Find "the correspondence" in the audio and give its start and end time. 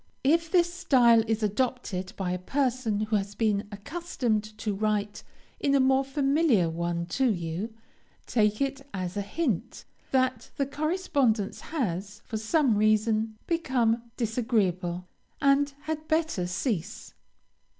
10.57-11.59